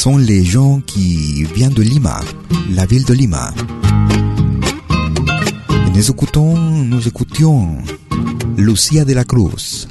Sont 0.04 0.18
les 0.18 0.44
gens 0.44 0.82
qui 0.86 1.46
viennent 1.56 1.74
de 1.74 1.82
Lima, 1.82 2.20
la 2.72 2.86
ville 2.86 3.06
de 3.06 3.14
Lima. 3.14 3.54
Nous 5.96 6.12
écoutons, 6.12 6.58
nous 6.58 7.08
écoutions 7.08 7.78
Lucia 8.58 9.06
de 9.06 9.14
la 9.14 9.24
Cruz 9.24 9.88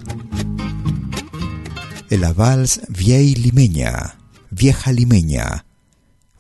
et 2.11 2.19
la 2.19 2.31
valse 2.35 2.83
Vieille 2.91 3.33
Limeña, 3.33 4.13
Vieja 4.53 4.93
Limeña. 4.93 5.63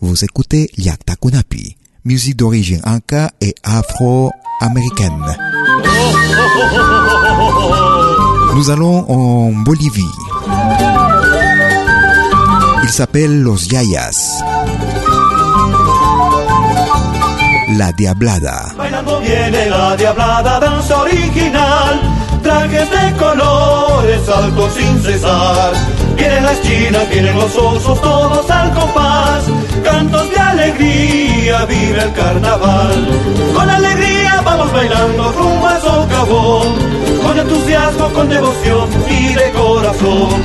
Vous 0.03 0.23
écoutez 0.23 0.71
Yakta 0.77 1.17
Kunapi, 1.17 1.79
musique 2.05 2.37
d'origine 2.37 2.83
inca 2.85 3.31
et 3.41 3.55
afro-américaine. 3.63 5.35
Nous 8.55 8.69
allons 8.69 9.11
en 9.11 9.53
Bolivie. 9.63 10.13
Il 12.83 12.91
s'appelle 12.91 13.43
Los 13.43 13.69
Yayas. 13.69 14.43
La 17.77 17.93
Diablada. 17.93 18.73
Bailando 18.77 19.21
viene 19.21 19.71
la 19.71 19.97
diablada 19.97 20.59
danza 20.59 21.01
original, 21.01 22.01
trajes 22.43 22.91
de 22.91 23.13
colores, 23.19 24.21
saltos 24.27 24.75
sin 24.75 25.03
cesar. 25.03 25.73
Vienen 26.17 26.45
las 26.45 26.61
chinas, 26.63 27.09
vienen 27.09 27.35
los 27.37 27.57
osos, 27.57 28.01
todos 28.03 28.51
al 28.51 28.73
compás. 28.73 29.45
Cantos 29.85 30.31
de 30.31 30.37
alegría, 30.39 31.65
vive 31.67 32.03
el 32.03 32.13
carnaval. 32.13 33.09
Con 33.55 33.71
alegría 33.71 34.43
vamos 34.45 34.73
bailando 34.73 35.33
rumbo 35.33 35.67
al 35.67 35.81
socavón. 35.81 36.67
Con 37.23 37.39
entusiasmo, 37.39 38.09
con 38.11 38.29
devoción 38.29 38.89
y 39.09 39.35
de 39.35 39.51
corazón. 39.53 40.43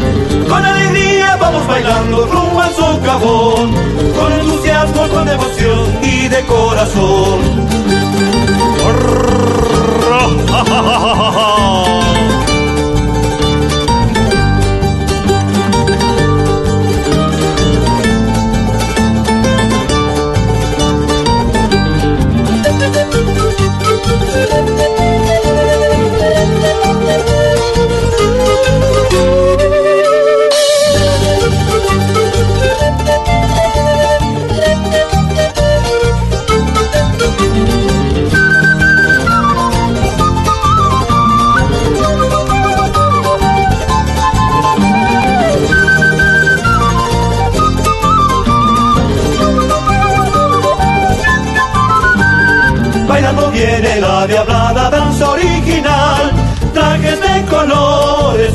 Con 0.47 0.65
alegría 0.65 1.35
vamos 1.35 1.46
bailando 1.87 2.25
rumbo 2.25 2.59
al 2.59 2.73
socavón. 2.73 3.71
Con 4.15 4.33
entusiasmo, 4.33 5.07
con 5.09 5.25
devoción 5.25 5.99
y 6.03 6.27
de 6.27 6.45
corazón. 6.45 7.67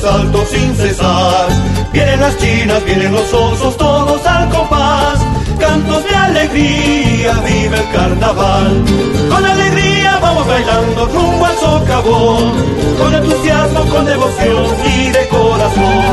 altos 0.05 0.49
sin 0.49 0.75
cesar. 0.75 1.49
Vienen 1.93 2.21
las 2.21 2.37
chinas, 2.39 2.85
vienen 2.85 3.13
los 3.13 3.33
osos, 3.33 3.77
todos 3.77 4.25
al 4.27 4.49
compás. 4.49 5.19
Cantos 5.59 6.05
de 6.05 6.15
alegría, 6.15 7.33
vive 7.47 7.77
el 7.77 7.91
carnaval. 7.93 8.85
Con 9.31 9.45
alegría 9.45 10.19
vamos 10.21 10.47
bailando 10.47 11.07
rumbo 11.07 11.45
al 11.47 11.57
socavón. 11.59 12.53
Con 12.99 13.15
entusiasmo, 13.15 13.81
con 13.93 14.05
devoción 14.05 14.67
y 14.85 15.11
de 15.11 15.29
corazón. 15.29 16.05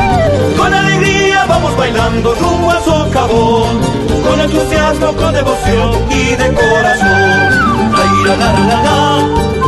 Con 0.57 0.73
alegría 0.73 1.45
vamos 1.47 1.75
bailando 1.77 2.35
rumbo 2.35 2.71
al 2.71 2.83
socavón. 2.83 3.79
Con 4.27 4.39
entusiasmo, 4.41 5.13
con 5.13 5.33
devoción 5.33 5.91
y 6.11 6.35
de 6.35 6.53
corazón. 6.53 7.69
La 7.95 8.03
ira 8.21 8.35
la 8.35 8.53
la 8.53 8.63
la 8.69 8.77
la, 8.83 8.99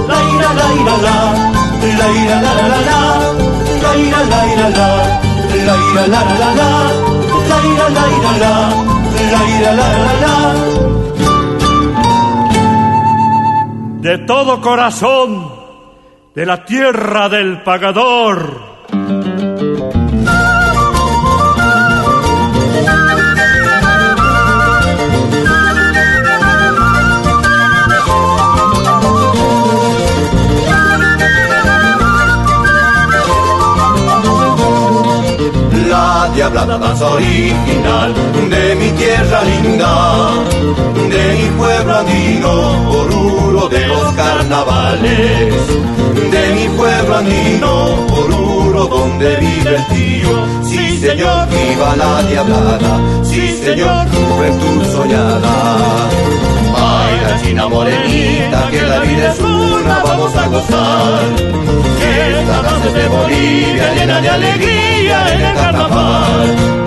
la 0.09 0.18
ira 0.34 0.49
la 0.59 0.68
ira 0.82 0.95
la, 1.05 1.18
la 1.97 2.07
ira 2.22 2.41
la 2.41 2.53
la 2.53 2.68
la 2.68 2.82
la, 2.89 3.61
De 14.01 14.17
todo 14.19 14.61
corazón, 14.61 15.51
de 16.34 16.45
la 16.45 16.65
tierra 16.65 17.29
del 17.29 17.61
pagador. 17.61 18.70
La 36.53 36.65
diablada 36.65 36.77
danza 36.77 37.09
original 37.11 38.13
de 38.49 38.75
mi 38.75 38.89
tierra 38.91 39.41
linda, 39.43 40.31
de 41.09 41.23
mi 41.33 41.57
pueblo 41.57 41.97
andino, 41.97 42.91
Oruro 42.91 43.69
de 43.69 43.87
los 43.87 44.13
carnavales, 44.13 45.53
de 46.29 46.43
mi 46.55 46.77
pueblo 46.77 47.15
andino, 47.15 48.05
Oruro 48.19 48.85
donde 48.85 49.37
vive 49.37 49.75
el 49.77 49.87
tío. 49.87 50.29
Sí 50.65 50.97
señor, 50.99 51.47
viva 51.49 51.95
la 51.95 52.21
diablada, 52.23 52.99
sí 53.23 53.57
señor, 53.63 54.07
juventud 54.09 54.83
soñada. 54.91 56.09
Baila 57.22 57.41
china 57.41 57.67
morenita, 57.67 58.67
que 58.72 58.82
la 58.82 58.99
vida 58.99 59.32
es 59.32 59.39
una, 59.39 60.03
vamos 60.03 60.36
a 60.36 60.47
gozar. 60.47 61.36
Que 61.99 62.39
esta 62.39 62.61
danza 62.63 62.88
es 62.88 62.93
de 62.93 63.07
Bolivia, 63.07 63.93
llena 63.93 64.22
de 64.22 64.30
alegría 64.30 65.34
en 65.34 65.41
el 65.41 65.55
carnaval. 65.55 66.80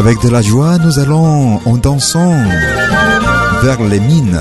Avec 0.00 0.18
de 0.22 0.30
la 0.30 0.40
joie, 0.40 0.78
nous 0.78 0.98
allons 0.98 1.60
en 1.66 1.76
dansant 1.76 2.32
vers 3.62 3.82
les 3.82 4.00
mines. 4.00 4.40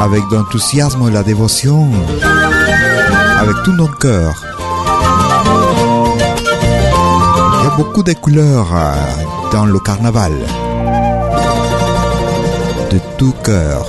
Avec 0.00 0.22
l'enthousiasme 0.32 1.06
et 1.06 1.12
la 1.12 1.22
dévotion. 1.22 1.88
Avec 3.38 3.54
tout 3.64 3.74
notre 3.74 3.96
cœur. 3.98 4.34
Il 7.60 7.64
y 7.64 7.66
a 7.68 7.76
beaucoup 7.76 8.02
de 8.02 8.12
couleurs 8.14 8.74
euh, 8.74 9.52
dans 9.52 9.66
le 9.66 9.78
carnaval. 9.78 10.32
De 12.90 12.98
tout 13.18 13.34
cœur. 13.44 13.86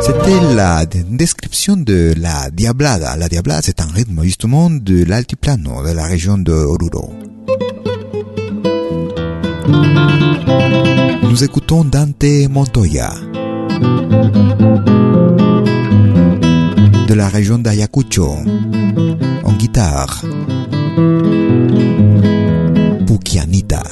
C'était 0.00 0.54
la 0.54 0.86
description 0.86 1.76
de 1.76 2.14
la 2.16 2.50
diablada. 2.52 3.16
La 3.16 3.28
diablada, 3.28 3.62
c'est 3.64 3.80
un 3.80 3.88
rythme 3.92 4.22
justement 4.22 4.70
de 4.70 5.02
l'altiplano, 5.04 5.84
de 5.84 5.90
la 5.90 6.04
région 6.04 6.38
de 6.38 6.52
Oruro. 6.52 7.17
Nous 11.22 11.44
écoutons 11.44 11.84
Dante 11.84 12.24
Montoya 12.50 13.10
de 17.08 17.14
la 17.14 17.28
région 17.28 17.58
d'Ayacucho 17.58 18.36
en 19.44 19.52
guitare. 19.54 20.22
Pukianita. 23.06 23.82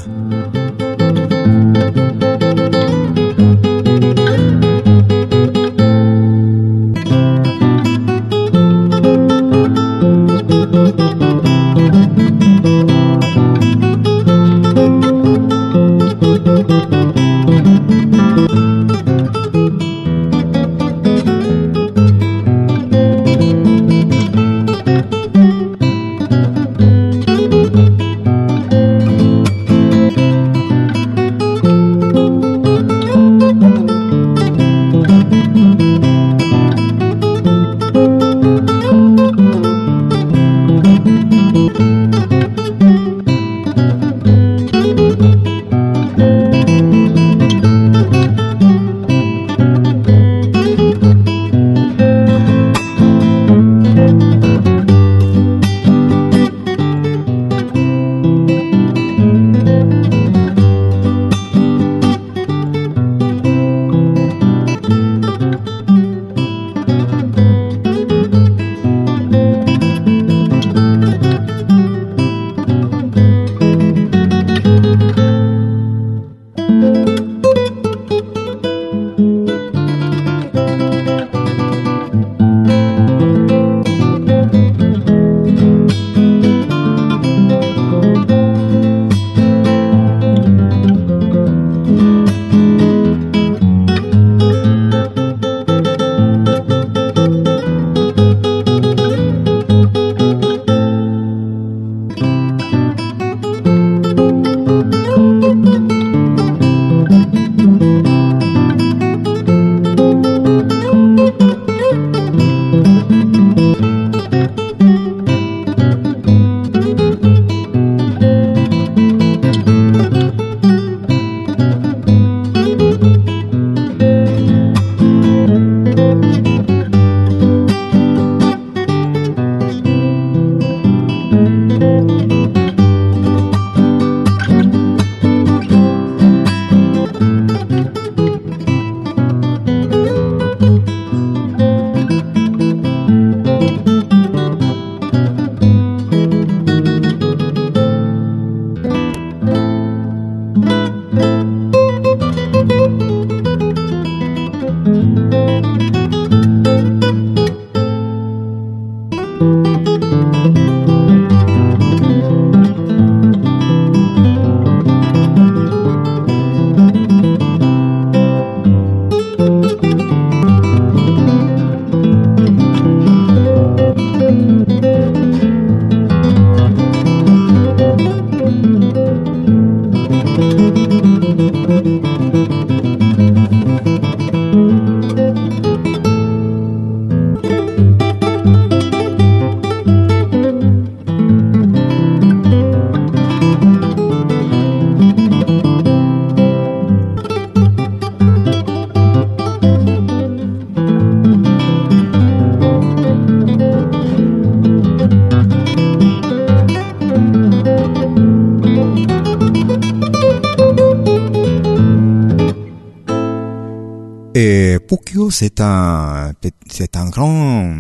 C'est 215.31 215.61
un, 215.61 216.33
c'est 216.69 216.97
un 216.97 217.09
grand, 217.09 217.75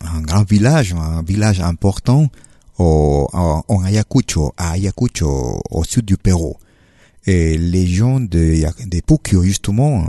un 0.00 0.20
grand 0.20 0.48
village, 0.48 0.94
un 0.94 1.22
village 1.22 1.60
important 1.60 2.28
au, 2.78 3.28
en, 3.32 3.82
Ayacucho, 3.82 4.52
à 4.56 4.72
Ayacucho, 4.72 5.60
au 5.70 5.84
sud 5.84 6.04
du 6.04 6.16
Pérou. 6.16 6.56
Et 7.26 7.58
les 7.58 7.86
gens 7.86 8.20
de, 8.20 8.62
de 8.86 9.00
Pukio, 9.00 9.42
justement, 9.42 10.04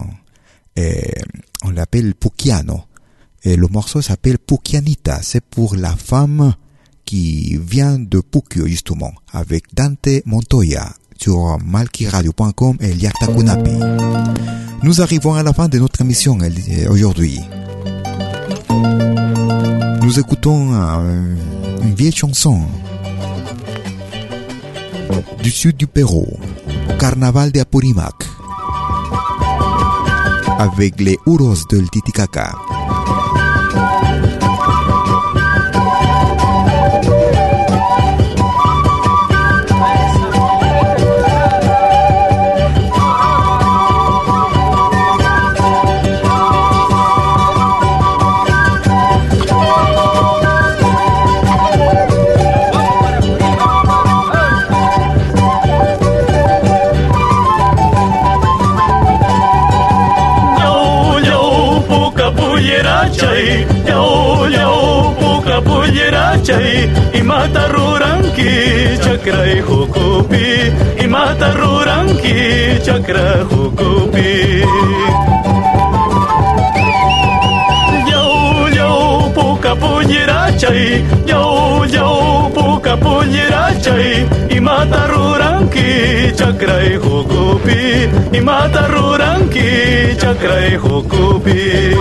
eh, 0.75 1.11
on 1.63 1.71
l'appelle 1.71 2.13
Pukiano. 2.13 2.81
Et 3.43 3.55
le 3.55 3.67
morceau 3.67 4.01
s'appelle 4.01 4.37
Pukianita. 4.37 5.21
C'est 5.23 5.43
pour 5.43 5.75
la 5.75 5.95
femme 5.95 6.53
qui 7.05 7.57
vient 7.57 7.97
de 7.97 8.19
Pukio, 8.19 8.67
justement, 8.67 9.13
avec 9.31 9.73
Dante 9.73 10.09
Montoya 10.25 10.93
sur 11.19 11.57
malkiradio.com 11.65 12.77
et 12.79 12.93
Liakta. 12.93 13.27
Nous 14.83 15.01
arrivons 15.01 15.33
à 15.33 15.43
la 15.43 15.53
fin 15.53 15.67
de 15.67 15.79
notre 15.79 16.01
émission 16.01 16.37
euh, 16.41 16.89
aujourd'hui. 16.89 17.39
Nous 20.01 20.19
écoutons 20.19 20.73
euh, 20.73 21.35
une 21.83 21.93
vieille 21.95 22.15
chanson 22.15 22.61
du 25.41 25.51
sud 25.51 25.77
du 25.77 25.87
Pérou, 25.87 26.27
Carnaval 26.99 27.51
de 27.51 27.59
Apurimac, 27.59 28.13
avec 30.59 30.99
les 30.99 31.17
Uros 31.25 31.55
del 31.69 31.89
Titicaca. 31.89 32.53
Y 69.55 69.61
hukupi, 69.61 71.03
y 71.03 71.07
mata 71.07 71.53
ruranki, 71.53 72.79
chakra 72.83 73.43
hukupi. 73.49 74.63
Yau, 78.11 78.67
yau, 78.75 79.31
puka 79.33 79.75
pullera 79.75 80.51
chay, 80.57 81.03
yau, 81.25 81.85
yau, 81.85 82.51
puka 82.53 82.97
pullera 82.97 83.73
chay, 83.81 84.27
y 84.49 84.59
mata 84.59 85.07
ruranki, 85.07 86.33
chakra 86.35 86.77
hukupi, 87.03 88.09
y 88.37 88.41
mata 88.41 88.87
ruranki, 88.87 89.69
chakra 90.17 90.57
hukupi. 90.83 91.95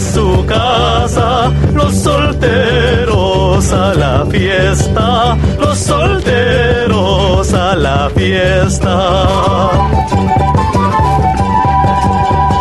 Su 0.00 0.44
casa, 0.46 1.50
los 1.74 1.94
solteros 1.94 3.72
a 3.72 3.94
la 3.94 4.24
fiesta, 4.26 5.36
los 5.58 5.78
solteros 5.78 7.52
a 7.52 7.74
la 7.74 8.10
fiesta. 8.14 9.70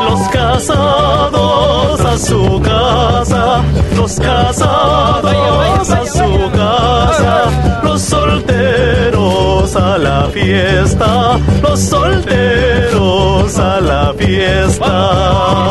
Los 0.10 0.28
casados 0.30 2.02
a 2.02 2.18
su 2.18 2.62
casa, 2.62 3.62
los 3.96 4.16
casados 4.20 5.90
a 5.92 6.06
su 6.06 6.52
casa, 6.52 7.44
los 7.84 8.02
solteros 8.02 9.76
a 9.76 9.98
la 9.98 10.28
fiesta, 10.34 11.40
los 11.62 11.80
solteros 11.80 13.60
a 13.60 13.80
la 13.82 14.14
fiesta. 14.18 15.68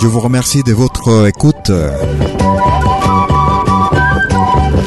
Je 0.00 0.06
vous 0.06 0.20
remercie 0.20 0.62
de 0.62 0.72
votre 0.72 1.26
écoute. 1.28 1.70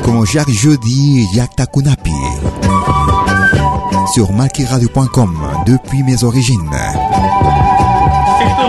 Comme 0.03 0.25
chaque 0.25 0.49
jeudi, 0.49 1.27
Yakta 1.33 1.67
Kunapi. 1.67 2.11
Sur 4.13 4.31
makiradio.com 4.31 5.37
depuis 5.67 6.03
mes 6.03 6.23
origines. 6.23 6.69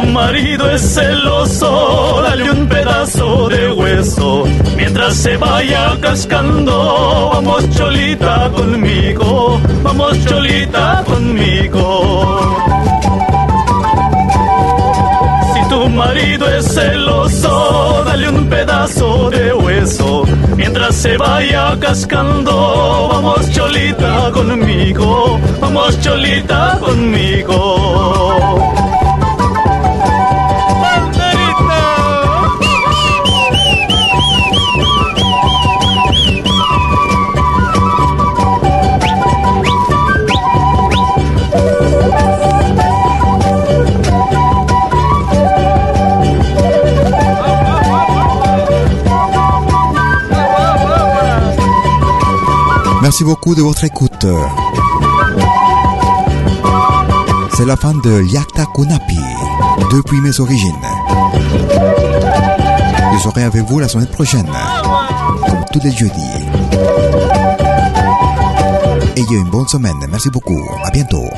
Tu 0.02 0.08
marido 0.08 0.68
es 0.68 0.82
celoso, 0.94 2.20
dale 2.24 2.50
un 2.50 2.66
pedazo 2.66 3.48
de 3.48 3.70
hueso. 3.70 4.44
Mientras 4.76 5.14
se 5.14 5.36
vaya 5.36 5.96
cascando, 6.00 7.30
vamos 7.32 7.70
cholita 7.70 8.50
conmigo, 8.50 9.60
vamos 9.84 10.18
cholita 10.26 11.04
conmigo. 11.06 12.56
Si 15.54 15.68
tu 15.68 15.88
marido 15.88 16.48
es 16.48 16.66
celoso, 16.74 18.02
dale 18.04 18.28
un 18.28 18.48
pedazo 18.48 19.30
de 19.30 19.54
hueso. 19.54 20.24
Mientras 20.56 20.96
se 20.96 21.16
vaya 21.16 21.78
cascando, 21.78 23.08
vamos 23.08 23.48
cholita 23.52 24.32
conmigo, 24.32 25.38
vamos 25.60 26.00
cholita 26.00 26.78
conmigo. 26.80 28.71
Merci 53.12 53.24
beaucoup 53.24 53.54
de 53.54 53.60
votre 53.60 53.84
écoute. 53.84 54.26
C'est 57.54 57.66
la 57.66 57.76
fin 57.76 57.92
de 57.92 58.22
Yakta 58.22 58.64
Kunapi, 58.74 59.20
depuis 59.92 60.18
mes 60.22 60.40
origines. 60.40 60.72
Je 63.12 63.18
serai 63.18 63.42
avec 63.42 63.64
vous 63.64 63.80
la 63.80 63.88
semaine 63.88 64.06
prochaine, 64.06 64.48
comme 65.46 65.62
tous 65.70 65.80
les 65.84 65.92
jeudis. 65.92 66.32
Ayez 69.16 69.36
une 69.36 69.50
bonne 69.50 69.68
semaine. 69.68 70.06
Merci 70.08 70.30
beaucoup. 70.30 70.66
À 70.82 70.90
bientôt. 70.90 71.28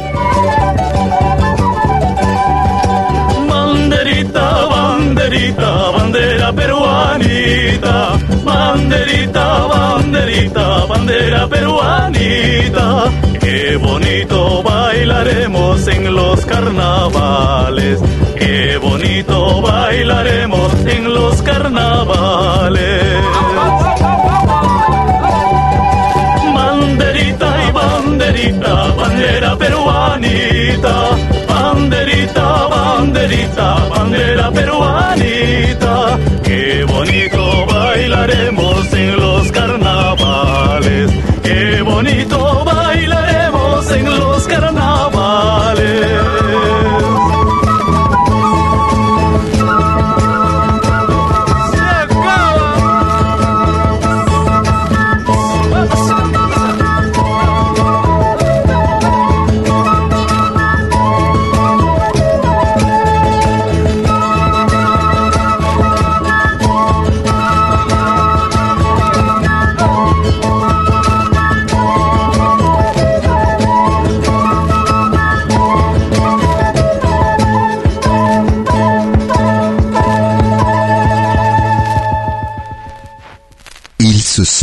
Bandera 6.45 6.53
peruanita. 6.53 8.19
Banderita, 8.45 9.67
banderita, 9.67 10.87
bandera 10.87 11.49
peruanita. 11.49 13.11
Qué 13.41 13.77
bonito 13.77 14.63
bailaremos 14.63 15.87
en 15.89 16.15
los 16.15 16.45
carnavales. 16.45 18.01
Qué 18.37 18.77
bonito 18.77 19.63
bailaremos 19.63 20.73
en 20.87 21.15
los 21.15 21.43
carnavales. 21.43 23.25
Banderita, 31.49 32.69
banderita, 32.69 33.89
bandera 33.91 34.51
peruanita. 34.51 36.19
Qué 36.43 36.85
bonito 36.85 37.67
bailaremos 37.67 38.93
en 38.93 39.17
los 39.17 39.53
carnavales. 39.53 41.11
Qué 41.43 41.83
bonito 41.83 42.65
bailaremos 42.65 43.91
en 43.93 44.05
los 44.19 44.47
carnavales. 44.47 45.14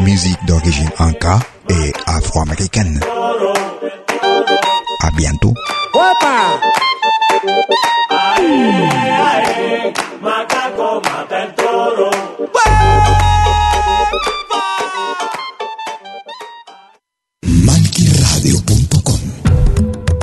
Musique 0.00 0.44
d'origine 0.46 0.90
inca 0.98 1.38
et 1.68 1.92
afro-américaine. 2.06 3.00
À 5.02 5.10
bientôt. 5.16 5.54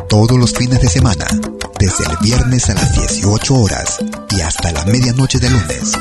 Todos 0.10 0.38
los 0.38 0.54
fines 0.54 0.80
de 0.82 0.88
semana, 0.88 1.26
desde 1.80 2.04
el 2.06 2.18
viernes 2.22 2.70
a 2.70 2.74
las 2.74 2.94
18 2.94 3.56
horas 3.56 4.00
y 4.32 4.42
hasta 4.42 4.72
la 4.72 4.84
medianoche 4.86 5.40
de 5.40 5.50
lunes. 5.50 5.94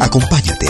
Acompáñate 0.00 0.67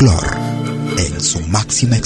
El 0.00 0.08
folclore 0.08 0.36
en 0.98 1.20
su 1.20 1.40
máxima. 1.48 1.96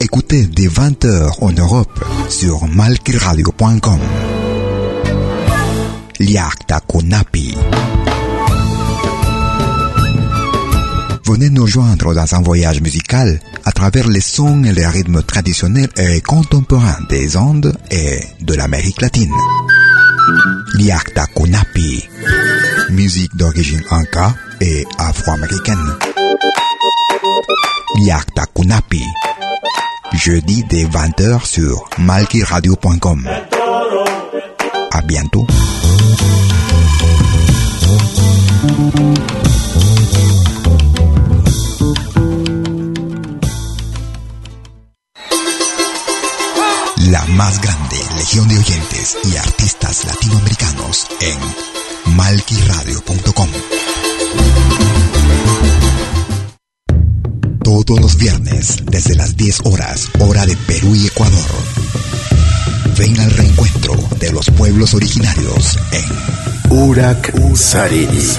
Écoutez 0.00 0.46
dès 0.46 0.68
20h 0.68 1.36
en 1.40 1.52
Europe 1.52 2.04
sur 2.28 2.66
malquiradio.com. 2.68 4.00
Liakta 6.20 6.80
Kunapi. 6.80 7.56
Venez 11.28 11.50
nous 11.50 11.66
joindre 11.66 12.14
dans 12.14 12.34
un 12.34 12.40
voyage 12.40 12.80
musical 12.80 13.38
à 13.66 13.70
travers 13.70 14.08
les 14.08 14.22
sons 14.22 14.64
et 14.64 14.72
les 14.72 14.86
rythmes 14.86 15.22
traditionnels 15.22 15.90
et 15.98 16.22
contemporains 16.22 17.00
des 17.10 17.36
Andes 17.36 17.76
et 17.90 18.18
de 18.40 18.54
l'Amérique 18.54 19.02
latine. 19.02 19.34
Liakta 20.78 21.26
Kunapi. 21.26 22.08
Musique 22.88 23.36
d'origine 23.36 23.82
inca 23.90 24.34
et 24.62 24.86
afro-américaine. 24.96 25.96
Liakta 27.96 28.46
Kunapi. 28.54 29.04
Jeudi 30.14 30.64
dès 30.70 30.86
20h 30.86 31.44
sur 31.44 31.90
malkiradio.com. 31.98 33.28
À 34.92 35.02
bientôt. 35.02 35.46
La 47.10 47.24
más 47.24 47.58
grande 47.62 47.96
legión 48.16 48.46
de 48.48 48.58
oyentes 48.58 49.16
y 49.24 49.36
artistas 49.36 50.04
latinoamericanos 50.04 51.06
en 51.20 52.14
malquiradio.com. 52.16 53.48
Todos 57.64 58.00
los 58.00 58.16
viernes, 58.16 58.76
desde 58.84 59.14
las 59.14 59.36
10 59.38 59.60
horas, 59.64 60.08
hora 60.18 60.44
de 60.44 60.54
Perú 60.56 60.94
y 60.94 61.06
Ecuador. 61.06 61.50
Ven 62.98 63.18
al 63.20 63.30
reencuentro 63.30 63.94
de 64.20 64.32
los 64.32 64.50
pueblos 64.50 64.92
originarios 64.92 65.78
en 65.92 66.76
Urak 66.76 67.32
Sariri. 67.56 68.36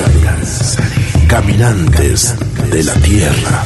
Caminantes 1.27 2.35
de 2.69 2.83
la 2.83 2.93
Tierra. 2.93 3.65